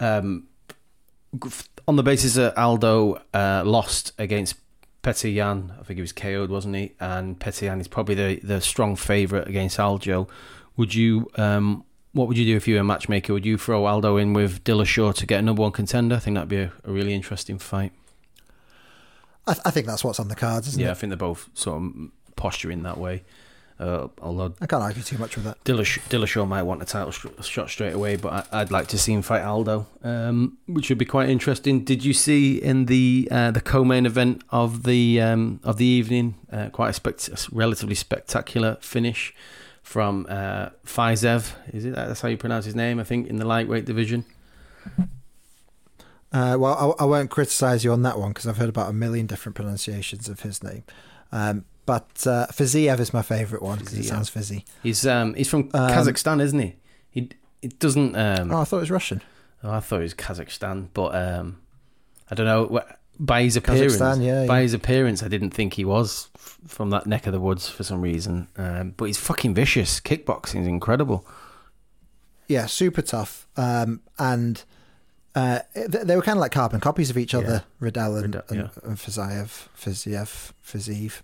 [0.00, 0.48] Um,
[1.88, 4.56] on the basis that Aldo uh, lost against
[5.02, 6.92] Petr Yan, I think he was KO'd, wasn't he?
[7.00, 10.28] And Petr Yan is probably the, the strong favourite against Aljo.
[10.76, 11.84] Would you, um,
[12.16, 13.32] what would you do if you were a matchmaker?
[13.32, 16.16] Would you throw Aldo in with Dillashaw to get a number one contender?
[16.16, 17.92] I think that'd be a, a really interesting fight.
[19.46, 21.50] I, th- I think that's what's on the cards, isn't Yeah, I think they're both
[21.54, 21.92] sort of
[22.34, 23.22] posturing that way.
[23.78, 25.62] Uh, although I can't argue too much with that.
[25.64, 28.98] Dillashaw, Dillashaw might want a title sh- shot straight away, but I, I'd like to
[28.98, 31.84] see him fight Aldo, um, which would be quite interesting.
[31.84, 36.36] Did you see in the uh, the co-main event of the um, of the evening
[36.50, 39.34] uh, quite a, spect- a relatively spectacular finish
[39.86, 41.52] from uh, Fiziev?
[41.72, 42.98] Is it that's how you pronounce his name?
[42.98, 44.24] I think in the lightweight division.
[46.32, 48.92] Uh, well, I, I won't criticise you on that one because I've heard about a
[48.92, 50.82] million different pronunciations of his name.
[51.32, 54.08] Um, but uh, Fiziev is my favourite one because he Fiziev.
[54.08, 54.64] sounds fizzy.
[54.82, 56.76] He's um, he's from Um, Kazakhstan, isn't he?
[57.10, 57.30] He
[57.62, 58.16] it doesn't.
[58.16, 59.22] Um, Oh, I thought it was Russian.
[59.62, 61.60] Oh, I thought it was Kazakhstan, but um,
[62.30, 62.80] I don't know.
[63.18, 64.62] By his appearance, yeah, by yeah.
[64.62, 67.82] his appearance, I didn't think he was f- from that neck of the woods for
[67.82, 68.48] some reason.
[68.58, 70.00] Um, but he's fucking vicious.
[70.00, 71.26] Kickboxing is incredible.
[72.46, 73.46] Yeah, super tough.
[73.56, 74.62] Um, and
[75.34, 78.42] uh, they, they were kind of like carbon copies of each other, Riddell and, Riddell,
[78.50, 78.68] and, yeah.
[78.82, 81.22] and Fiziev, Fiziev, Fiziev.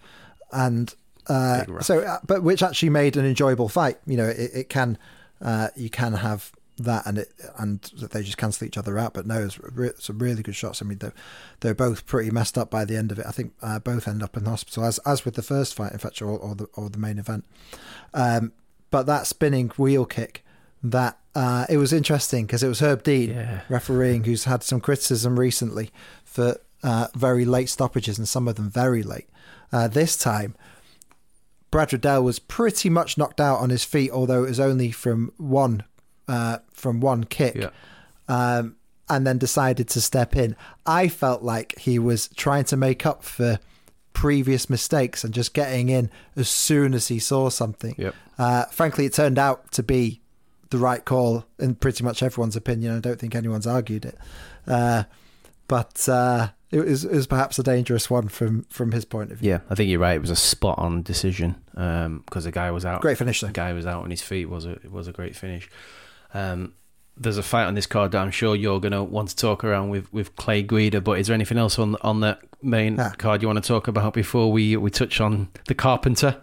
[0.50, 0.94] And
[1.26, 3.98] uh, so, uh, but which actually made an enjoyable fight.
[4.06, 4.96] You know, it, it can,
[5.42, 6.52] uh, you can have
[6.84, 7.80] that and it and
[8.12, 9.14] they just cancel each other out.
[9.14, 10.82] But no, it's re- some really good shots.
[10.82, 11.14] I mean, they're,
[11.60, 13.26] they're both pretty messed up by the end of it.
[13.26, 15.98] I think uh, both end up in hospital, as as with the first fight, in
[15.98, 17.44] fact, or, or the or the main event.
[18.14, 18.52] Um,
[18.90, 20.44] but that spinning wheel kick,
[20.82, 23.60] that uh, it was interesting because it was Herb Dean Yeah.
[23.68, 25.90] refereeing who's had some criticism recently
[26.24, 29.28] for uh, very late stoppages and some of them very late.
[29.72, 30.54] Uh, this time,
[31.70, 35.32] Brad Riddell was pretty much knocked out on his feet, although it was only from
[35.38, 35.84] one
[36.28, 37.54] uh, from one kick.
[37.54, 37.70] Yeah.
[38.28, 38.76] Um,
[39.08, 40.56] and then decided to step in.
[40.86, 43.58] I felt like he was trying to make up for
[44.14, 47.94] previous mistakes and just getting in as soon as he saw something.
[47.98, 48.14] Yep.
[48.38, 50.22] Uh, frankly, it turned out to be
[50.70, 52.96] the right call in pretty much everyone's opinion.
[52.96, 54.16] I don't think anyone's argued it.
[54.66, 55.04] Uh,
[55.68, 59.38] but uh, it, was, it was perhaps a dangerous one from, from his point of
[59.38, 59.50] view.
[59.50, 60.16] Yeah, I think you're right.
[60.16, 63.02] It was a spot on decision because the guy was out.
[63.02, 63.48] Great finish, though.
[63.48, 64.46] The guy was out on his feet.
[64.46, 65.68] was a it was a great finish.
[66.34, 66.74] Um,
[67.16, 69.64] there's a fight on this card that I'm sure you're going to want to talk
[69.64, 71.00] around with, with Clay Guida.
[71.00, 73.12] But is there anything else on on that main Ah.
[73.18, 76.40] card you want to talk about before we we touch on the Carpenter?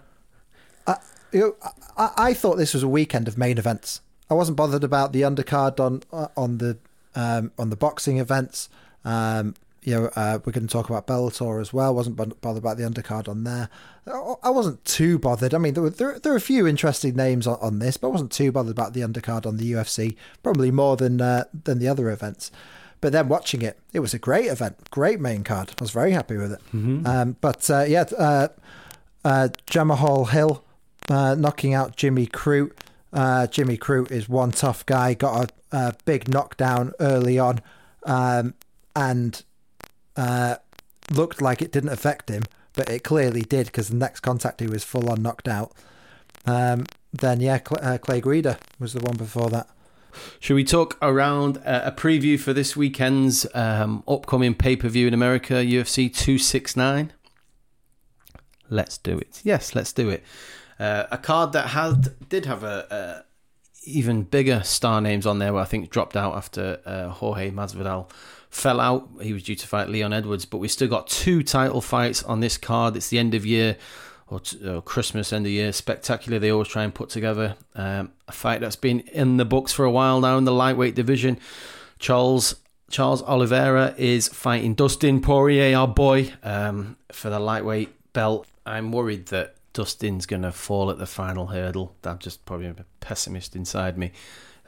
[0.86, 0.98] I,
[1.32, 1.56] you know,
[1.98, 4.02] I, I thought this was a weekend of main events.
[4.30, 6.78] I wasn't bothered about the undercard on uh, on the
[7.16, 8.70] um, on the boxing events.
[9.04, 11.94] Um, you know, uh, we're going to talk about Bellator as well.
[11.96, 13.70] wasn't bothered about the undercard on there.
[14.08, 15.54] I- wasn't too bothered.
[15.54, 18.08] I mean, there were there, there were a few interesting names on, on this, but
[18.08, 20.16] I wasn't too bothered about the undercard on the UFC.
[20.44, 22.52] Probably more than uh, than the other events.
[23.02, 25.70] But then watching it, it was a great event, great main card.
[25.70, 26.62] I was very happy with it.
[26.74, 28.48] Um, but uh, yeah, uh,
[29.24, 30.64] uh, Jamahal Hill
[31.10, 32.74] uh, knocking out Jimmy Crute.
[33.14, 37.60] Uh, Jimmy Crute is one tough guy, got a, a big knockdown early on,
[38.06, 38.54] um,
[38.96, 39.44] and
[40.16, 40.56] uh,
[41.12, 42.44] looked like it didn't affect him,
[42.74, 45.72] but it clearly did because the next contact he was full on knocked out.
[46.46, 49.70] Um, then yeah, Cl- uh, Clay Guida was the one before that.
[50.40, 55.08] Should we talk around uh, a preview for this weekend's um, upcoming pay per view
[55.08, 57.14] in America, UFC 269?
[58.70, 59.42] Let's do it.
[59.44, 60.24] Yes, let's do it.
[60.80, 65.54] Uh, a card that had did have a, a even bigger star names on there,
[65.54, 68.10] where I think dropped out after uh, Jorge Masvidal
[68.50, 69.10] fell out.
[69.22, 72.40] He was due to fight Leon Edwards, but we still got two title fights on
[72.40, 72.96] this card.
[72.96, 73.78] It's the end of year
[74.28, 76.40] or, t- or Christmas end of year spectacular.
[76.40, 79.86] They always try and put together um, a fight that's been in the books for
[79.86, 81.40] a while now in the lightweight division.
[82.00, 82.56] Charles
[82.90, 88.48] Charles Oliveira is fighting Dustin Poirier, our boy, um, for the lightweight belt.
[88.66, 91.96] I'm worried that Dustin's going to fall at the final hurdle.
[92.04, 94.12] I'm just probably a pessimist inside me.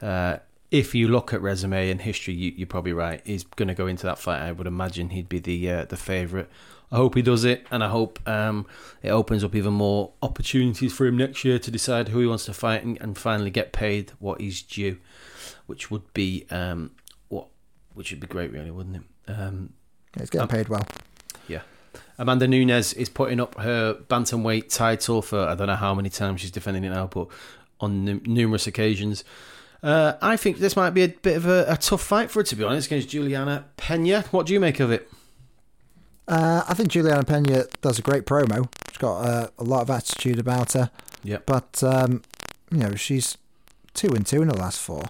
[0.00, 0.36] Uh,
[0.72, 3.20] if you look at resume and history, you, you're probably right.
[3.24, 4.40] He's going to go into that fight.
[4.42, 6.48] I would imagine he'd be the uh, the favourite.
[6.90, 8.66] I hope he does it, and I hope um,
[9.02, 12.44] it opens up even more opportunities for him next year to decide who he wants
[12.46, 14.98] to fight and, and finally get paid what he's due,
[15.66, 16.90] which would be um,
[17.28, 17.46] what
[17.94, 19.02] which would be great, really, wouldn't it?
[19.30, 19.74] Um,
[20.18, 20.86] He's getting Um, paid well.
[21.48, 21.62] yeah.
[22.18, 26.40] Amanda Nunes is putting up her bantamweight title for I don't know how many times
[26.42, 27.28] she's defending it now, but
[27.80, 29.24] on num- numerous occasions.
[29.82, 32.44] Uh, I think this might be a bit of a, a tough fight for her,
[32.44, 34.22] to be honest, against Juliana Pena.
[34.30, 35.10] What do you make of it?
[36.28, 38.68] Uh, I think Juliana Pena does a great promo.
[38.90, 40.90] She's got uh, a lot of attitude about her,
[41.24, 41.46] Yep.
[41.46, 42.22] but um,
[42.70, 43.36] you know she's
[43.92, 45.02] two and two in the last four.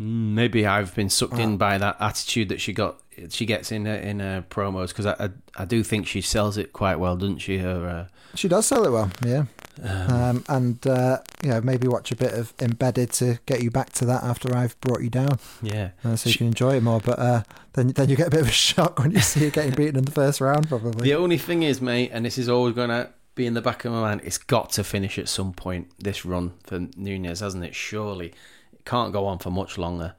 [0.00, 2.96] Mm, Maybe I've been sucked in by that attitude that she got.
[3.30, 6.58] She gets in her, in her promos because I, I I do think she sells
[6.58, 7.58] it quite well, doesn't she?
[7.58, 9.44] Her She does sell it well, yeah.
[9.82, 13.70] Um, Um, and uh, you know maybe watch a bit of Embedded to get you
[13.70, 15.90] back to that after I've brought you down, yeah.
[16.04, 17.00] uh, so you She- can enjoy it more.
[17.00, 17.42] But uh,
[17.74, 19.96] then then you get a bit of a shock when you see her getting beaten
[19.96, 21.04] in the first round, probably.
[21.04, 23.84] The only thing is, mate, and this is always going to be in the back
[23.84, 27.62] of my mind, it's got to finish at some point, this run for Nunes, hasn't
[27.64, 27.74] it?
[27.74, 28.28] Surely.
[28.72, 30.14] It can't go on for much longer.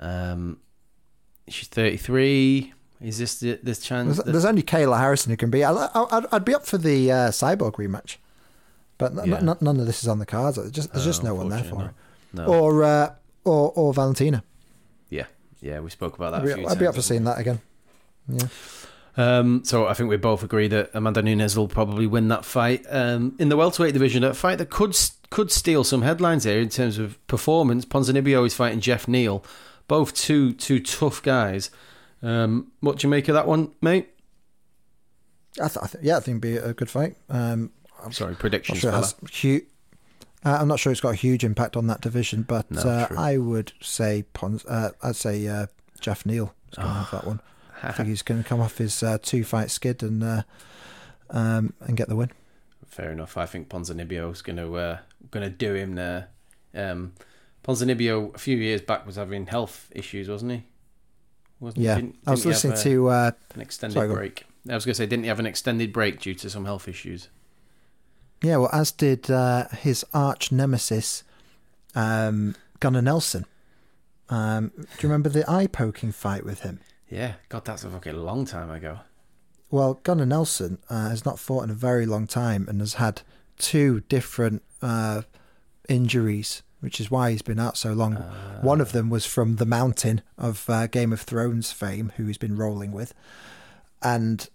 [0.00, 0.58] Um,
[1.48, 2.72] she's 33.
[3.02, 4.06] Is this the, this chance?
[4.06, 5.62] There's, that- there's only Kayla Harrison who can be.
[5.64, 5.72] I,
[6.32, 8.16] I'd be up for the uh, Cyborg rematch,
[8.98, 9.36] but Yeah.
[9.38, 10.56] n- none of this is on the cards.
[10.56, 11.94] There's just, there's just Oh, no one there for unfortunately,
[12.34, 12.44] No.
[12.46, 14.42] Or uh, or or Valentina.
[15.10, 15.26] yeah,
[15.60, 17.60] yeah, we spoke about that I'd a be, I'd be up for seeing that again.
[18.28, 18.48] Yeah.
[19.18, 22.84] Um, so I think we both agree that Amanda Nunes will probably win that fight.
[22.90, 24.94] Um, in the welterweight division, a fight that could
[25.30, 27.84] could steal some headlines here in terms of performance.
[27.86, 29.42] Ponzinibbio is fighting Jeff Neal,
[29.88, 31.70] both two two tough guys.
[32.22, 34.08] Um, what do you make of that one, mate?
[35.62, 37.16] I th- I th- yeah, I think it'd be a good fight.
[37.30, 37.70] Um,
[38.04, 38.78] I'm sorry, predictions.
[38.78, 39.04] sure it fella.
[39.06, 39.62] has hu-
[40.44, 43.08] uh, I'm not sure it's got a huge impact on that division, but No, uh.
[43.16, 44.64] I would say Pons.
[44.66, 45.66] Uh, I'd say uh,
[46.00, 47.40] Jeff Neal is going to have that one.
[47.82, 50.42] I think he's going to come off his uh, two fight skid and uh,
[51.30, 52.30] um, and get the win.
[52.86, 53.36] Fair enough.
[53.36, 54.98] I think Ponzinibbio is going to uh,
[55.30, 56.28] going to do him there.
[56.74, 57.12] Um,
[57.64, 60.62] Ponzinibbio a few years back was having health issues, wasn't he?
[61.58, 63.08] Wasn't Yeah, Didn't, I was didn't he have listening a- to.
[63.08, 64.44] Uh, an extended Sorry, break.
[64.70, 66.86] I was going to say, didn't he have an extended break due to some health
[66.88, 67.28] issues?
[68.42, 71.24] Yeah, well, as did uh, his arch nemesis,
[71.94, 73.46] um, Gunnar Nelson.
[74.28, 76.80] Um, do you remember the eye poking fight with him?
[77.08, 79.00] Yeah, God, that's a fucking long time ago.
[79.70, 83.22] Well, Gunnar Nelson uh, has not fought in a very long time and has had
[83.58, 85.22] two different uh,
[85.88, 88.14] injuries, which is why he's been out so long.
[88.60, 92.38] One of them was from the Mountain of uh, Game of Thrones fame, who he's
[92.38, 93.14] been rolling with,
[94.02, 94.48] and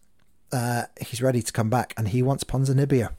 [0.51, 3.09] uh, he's ready to come back, and he wants Ponzinibbio.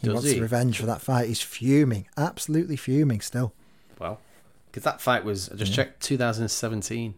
[0.00, 0.40] He Does wants he?
[0.40, 1.28] revenge for that fight.
[1.28, 3.52] He's fuming, absolutely fuming still.
[3.98, 4.18] Well,
[4.66, 7.14] because that fight was I just checked 2017,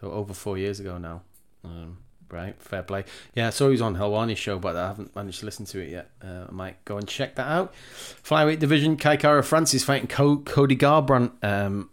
[0.00, 1.22] so over four years ago now.
[1.64, 1.98] Um,
[2.30, 3.04] right, fair play.
[3.34, 5.80] Yeah, I saw he was on Helwani's show, but I haven't managed to listen to
[5.80, 6.10] it yet.
[6.24, 7.74] Uh, I might go and check that out.
[8.22, 11.32] Flyweight division: Kai Kara Francis fighting Co- Cody Garbrandt.
[11.42, 11.90] Um,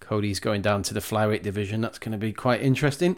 [0.00, 1.80] Cody's going down to the flyweight division.
[1.80, 3.16] That's going to be quite interesting.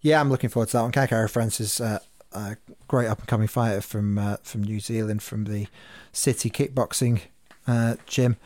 [0.00, 0.92] Yeah, I'm looking forward to that one.
[0.92, 1.98] Kaikara Francis, uh,
[2.32, 5.66] a great up and coming fighter from uh, from New Zealand, from the
[6.12, 7.22] City Kickboxing
[7.66, 8.36] uh, gym,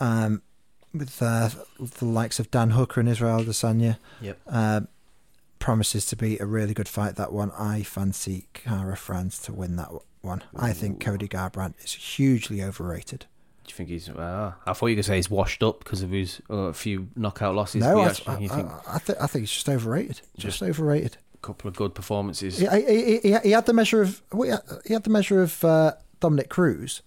[0.00, 0.42] um,
[0.92, 3.98] with, uh, the likes of Dan Hooker and Israel Adesanya.
[4.20, 4.38] Yep.
[4.46, 4.80] Uh,
[5.58, 7.16] promises to be a really good fight.
[7.16, 10.44] That one, I fancy Kara-France to win that one.
[10.54, 13.26] I think Cody Garbrandt is hugely overrated.
[13.64, 14.08] Do you think he's?
[14.08, 17.08] Uh, I thought you could say he's washed up because of his uh, a few
[17.14, 17.82] knockout losses.
[17.82, 20.22] no, I, actually, I, think I, I, th- I think he's just overrated.
[20.38, 21.18] Just, overrated.
[21.42, 22.58] A couple of good performances.
[22.58, 24.22] He, he, he, he had the measure of
[24.86, 27.02] he had- the measure of uh, Dominick Cruz.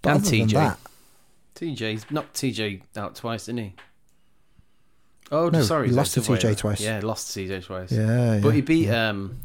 [0.00, 0.52] But And other than TJ.
[0.52, 0.78] that,
[1.54, 3.74] TJ's knocked TJ out twice, didn't he?
[5.30, 6.80] Oh, No, sorry, he lost to the way TJ twice.
[6.80, 7.92] Yeah, lost to TJ twice.
[7.92, 8.86] yeah, but yeah, he beat.
[8.88, 9.08] yeah.
[9.10, 9.38] um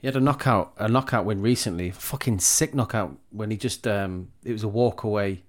[0.00, 1.90] He had a knockout, a knockout win recently.
[1.90, 3.86] Fucking sick knockout when he just.
[3.86, 5.42] um It was a walk away.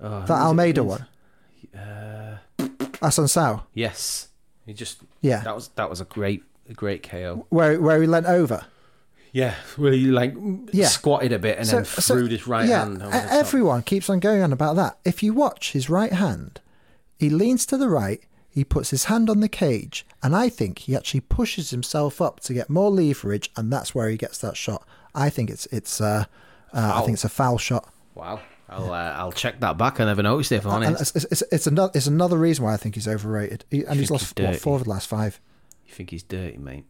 [0.00, 1.06] Oh, that was it Almeida one,
[1.74, 2.38] Uh,
[3.00, 3.62] Assunção.
[3.72, 4.28] yes,
[4.66, 4.98] he just.
[5.20, 7.46] Yeah, That was that was a great a great KO.
[7.50, 8.64] where where he leant over.
[9.32, 10.34] Yeah, where he like
[10.72, 10.86] Yeah.
[10.86, 13.02] squatted a bit and So- then so- threw his right yeah, hand.
[13.02, 14.98] Everyone keeps on going on about that.
[15.04, 16.60] If you watch his right hand,
[17.18, 20.78] he leans to the right, he puts his hand on the cage, and I think
[20.80, 24.56] he actually pushes himself up to get more leverage, and that's where he gets that
[24.56, 24.86] shot.
[25.16, 26.26] I think it's it's uh,
[26.72, 27.92] uh I think it's a foul shot.
[28.14, 29.98] Wow, I'll uh, I'll check that back.
[29.98, 30.56] I never noticed it.
[30.56, 33.64] If I'm honest, it's, it's, it's another it's another reason why I think he's overrated.
[33.68, 35.40] He, and he's lost he's what, four of the last five.
[35.94, 36.84] Think he's dirty, mate?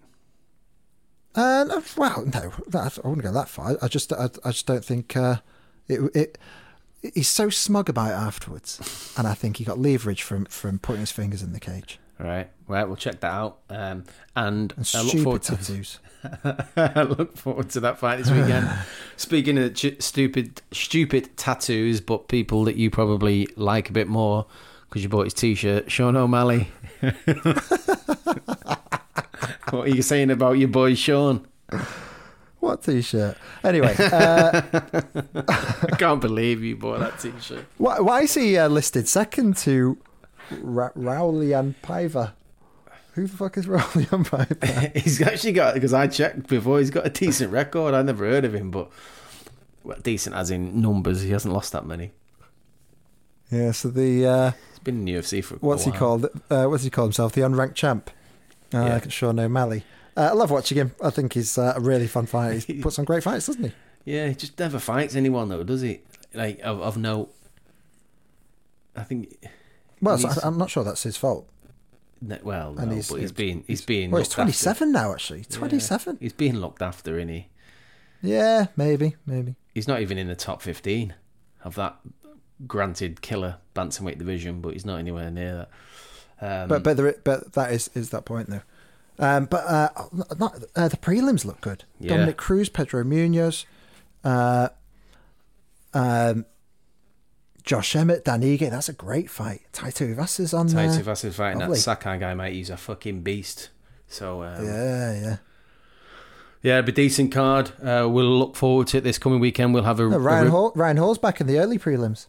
[1.35, 3.77] Uh, no, well, no, that, I wouldn't go that far.
[3.83, 5.37] I just, I, I just don't think uh,
[5.89, 6.39] it, it.
[7.15, 11.01] He's so smug about it afterwards, and I think he got leverage from from putting
[11.01, 13.59] his fingers in the cage All right, well, We'll check that out.
[13.69, 14.05] Um,
[14.37, 15.99] and and I look stupid forward to tattoos.
[16.77, 18.71] I look forward to that fight this weekend.
[19.17, 24.47] Speaking of ch- stupid, stupid tattoos, but people that you probably like a bit more
[24.89, 26.69] because you bought his T-shirt, Sean O'Malley.
[29.71, 31.47] What are you saying about your boy Sean?
[32.61, 33.37] What t-shirt?
[33.63, 34.63] Anyway, uh,
[35.49, 37.67] I can't believe you bought that T-shirt.
[37.77, 39.99] why, why is he uh, listed second to
[40.63, 42.33] Ra- Raulian Paiva?
[43.13, 44.97] Who the fuck is Raulian Paiva?
[45.03, 46.79] he's actually got because I checked before.
[46.79, 47.93] He's got a decent record.
[47.93, 48.91] I never heard of him, but
[49.83, 51.21] well, decent as in numbers.
[51.21, 52.13] He hasn't lost that many.
[53.51, 56.27] yeah, so the uh, He's been in the UFC for a what's he called?
[56.49, 57.35] Uh, what's he called himself?
[57.35, 58.11] The unranked champ.
[58.75, 59.09] Uh, Yeah.
[59.09, 59.85] Sean O'Malley.
[60.17, 60.95] Uh, I love watching him.
[61.03, 62.59] I think he's uh, a really fun fighter.
[62.59, 63.73] He puts on great fights, doesn't he?
[64.05, 66.01] Yeah, he just never fights anyone though, does he?
[66.35, 67.33] Like of, of note.
[68.97, 69.35] I think.
[70.01, 71.49] Well, so I'm not sure that's his fault.
[72.21, 74.11] no, Well, And no, he's- but he's being he's being.
[74.11, 74.53] Well, he's looked after.
[74.65, 75.45] 27 now, actually.
[75.45, 76.19] 27?
[76.21, 77.49] He's being looked after, isn't he?
[78.23, 79.57] Yeah, maybe, maybe.
[79.75, 81.15] He's not even in the top fifteen
[81.63, 81.97] of that
[82.67, 85.71] granted killer bantamweight division, but he's not anywhere near that.
[86.45, 88.63] Um, But but there, but that is is that point though.
[89.19, 89.89] Um, but uh,
[90.39, 91.85] not, uh, the prelims look good.
[92.01, 92.11] Yeah.
[92.17, 93.65] Dominick Cruz, Pedro Munhoz,
[94.25, 94.71] uh,
[95.93, 96.47] um,
[97.63, 98.69] Josh Emmett, Dan Ige.
[98.71, 99.63] That's a great fight.
[99.73, 100.89] Tai Tuivasa on there.
[100.89, 101.79] Taito fighting that lovely.
[101.79, 102.55] Sakai guy, mate.
[102.55, 103.71] He's a fucking beast.
[104.09, 105.37] So um, Yeah, yeah.
[106.63, 107.71] yeah, it'll be a decent card.
[107.81, 109.73] Uh, we'll look forward to it this coming weekend.
[109.75, 112.27] We'll have a, No, a Ryan re- Hall, Ryan Hall's back in the early prelims.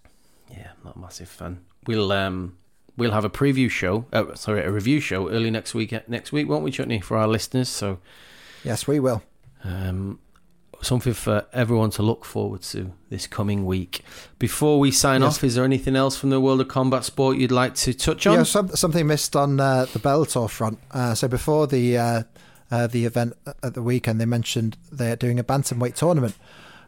[0.50, 1.66] Yeah, not a massive fan.
[1.88, 2.58] We'll um
[2.98, 4.06] we'll have a preview show.
[4.14, 5.94] Uh, sorry, a review show early next week.
[6.08, 7.70] Next week, won't we, Chutney, for our listeners?
[7.70, 8.00] So
[8.64, 9.22] Yes, we will.
[9.64, 10.20] um,
[10.82, 14.02] something for everyone to look forward to this coming week.
[14.38, 15.38] Before we sign Yes.
[15.38, 18.28] off, is there anything else from the world of combat sport you'd like to touch
[18.28, 18.36] on?
[18.36, 20.78] Yeah, some, something missed on uh, the Bellator front.
[20.92, 22.24] Uh, so before the uh,
[22.72, 26.36] uh, the event at the weekend, they mentioned they're doing a bantamweight tournament,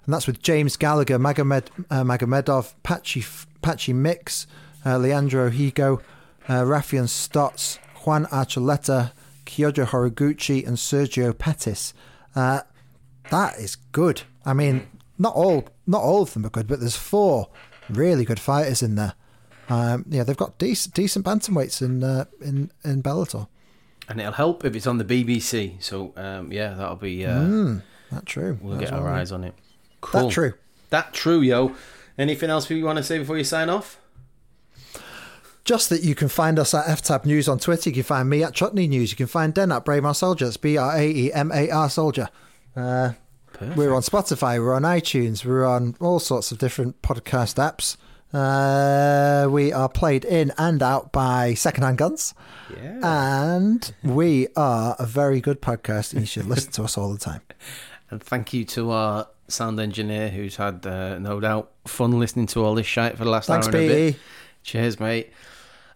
[0.05, 3.21] and that's with James Gallagher, Magomed uh, Magomedov, Patchy
[3.61, 4.45] Pachi Mix,
[4.95, 6.01] Leandro Higo,
[6.47, 9.11] uh, Raufeon Stots, Juan Archuleta,
[9.45, 11.93] Kyoji Horiguchi, and Sergio Pettis.
[12.35, 12.61] Uh,
[13.31, 14.21] that is good.
[14.45, 17.49] I mean, not all not all of them are good, but there's four
[17.89, 19.15] really good fighters in there.
[19.69, 23.47] Um, yeah, they've got decent decent bantamweights in uh, in in Bellator.
[24.07, 25.83] And it'll help if it's on the BBC.
[25.83, 27.25] So um, yeah, that'll be.
[27.25, 27.81] Uh, Mm,
[28.11, 28.57] that's true.
[28.61, 29.19] We'll That's get our right.
[29.19, 29.53] eyes on it.
[29.99, 30.27] Cool.
[30.27, 30.53] That true.
[30.91, 31.75] That true, yo.
[32.17, 33.99] Anything else you want to say before you sign off?
[35.67, 37.89] Just that you can find us at FTAB News on Twitter.
[37.89, 39.11] You can find me at Chutney News.
[39.11, 40.45] You can find Den at Braemar Soldier.
[40.45, 42.29] It's B R A E M A R Soldier.
[42.73, 43.11] Uh,
[43.75, 44.63] we're on Spotify.
[44.63, 45.43] We're on iTunes.
[45.43, 47.97] We're on all sorts of different podcast apps.
[48.33, 52.33] Uh, we are played in and out by Secondhand Guns.
[52.73, 53.01] Yeah.
[53.03, 57.19] And we are a very good podcast, and you should listen to us all the
[57.19, 57.41] time.
[58.09, 62.63] And thank you to our sound engineer who's had, uh, no doubt, fun listening to
[62.63, 64.19] all this shite for the last Thanks, hour and a bit.
[64.63, 65.33] Cheers, mate.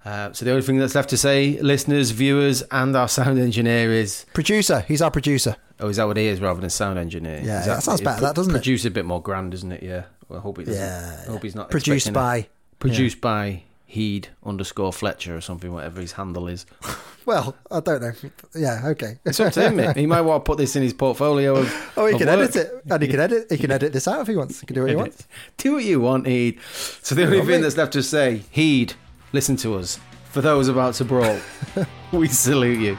[0.03, 3.91] Uh, so the only thing that's left to say, listeners, viewers, and our sound engineer
[3.91, 4.79] is, Producer.
[4.87, 5.55] He's our producer.
[5.79, 7.39] oh, is that what he is rather than sound engineer?
[7.43, 8.57] Yeah, Is that sounds better, that, doesn't it?
[8.57, 9.83] Produce a bit more grand, doesn't it?
[9.83, 10.03] Yeah.
[10.27, 10.81] Well, I hope he doesn't.
[10.81, 12.37] Yeah, I hope he's not Produced by.
[12.37, 12.49] it.
[12.79, 16.65] Produced by Heed underscore Fletcher or something, whatever his handle is.
[17.23, 18.13] Well, I don't know.
[18.55, 19.19] Yeah, okay.
[19.23, 19.93] It's up to him.
[19.93, 21.55] He might want to put this in his portfolio.
[21.57, 22.39] Of, Oh, he can work.
[22.49, 23.51] edit it, and he can edit.
[23.51, 24.59] He can edit this out if he wants.
[24.59, 25.27] He can do what he wants.
[25.57, 26.59] Do what you want, Heed.
[27.03, 28.95] So the only thing that's left to say, Heed,
[29.33, 29.99] listen to us.
[30.25, 31.37] For those about to brawl,
[32.11, 32.97] we salute you.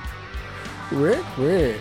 [0.90, 1.80] Weird, weird.